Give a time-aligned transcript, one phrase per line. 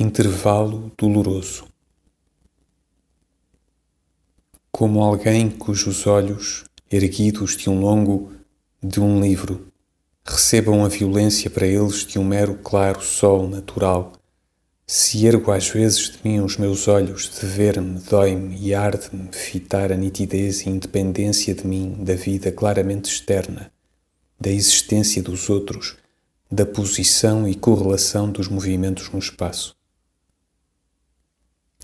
[0.00, 1.66] Intervalo doloroso.
[4.70, 8.32] Como alguém cujos olhos, erguidos de um longo,
[8.82, 9.66] de um livro,
[10.24, 14.14] recebam a violência para eles de um mero claro sol natural,
[14.86, 19.92] se ergo às vezes de mim os meus olhos, de ver-me, dói-me e arde-me fitar
[19.92, 23.70] a nitidez e independência de mim da vida claramente externa,
[24.40, 25.98] da existência dos outros,
[26.50, 29.81] da posição e correlação dos movimentos no espaço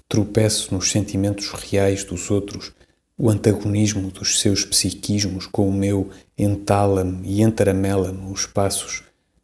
[0.09, 2.73] tropeço nos sentimentos reais dos outros,
[3.17, 9.03] o antagonismo dos seus psiquismos com o meu entala-me eentaramela-me os passos,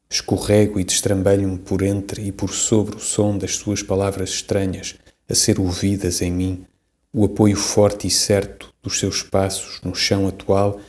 [0.09, 4.95] escorrego e destrambelho-me por entre e por sobre o som das suas palavras estranhas
[5.29, 6.65] a ser ouvidas em mim,
[7.13, 10.81] o apoio forte e certo dos seus passos no chão atual,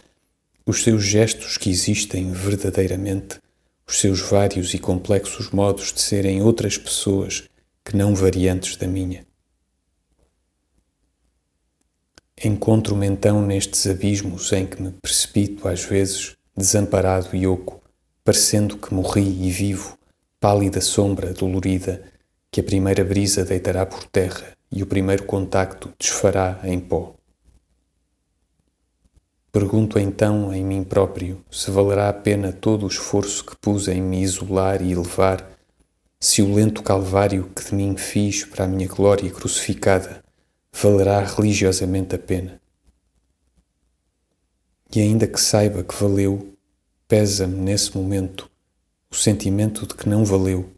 [0.66, 3.40] os seus gestos que existem verdadeiramente,
[3.88, 7.44] os seus vários e complexos modos de serem outras pessoas
[7.84, 9.26] que não variantes da minha.
[12.44, 17.82] Encontro-me então nestes abismos em que me precipito às vezes, desamparado e oco,
[18.26, 19.98] parecendo que morri e vivo,
[20.40, 22.04] pálida sombra dolorida,
[22.52, 27.16] que a primeira brisa deitará por terra e o primeiro contacto desfará em pó.
[29.50, 34.02] Pergunto então em mim próprio se valerá a pena todo o esforço que pus em
[34.02, 35.50] me isolar e elevar,
[36.20, 40.25] se o lento calvário que de mim fiz para a minha glória crucificada
[40.82, 42.62] valerá religiosamente a pena.
[44.94, 46.54] E ainda que saiba que valeu,
[47.08, 48.50] pesa-me nesse momento
[49.10, 50.70] o sentimento de que não valeu,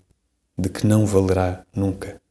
[0.57, 2.21] de que não valerá nunca.